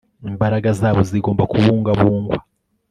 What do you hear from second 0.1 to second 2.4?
imbaraga zabo zigomba kubungwabungwa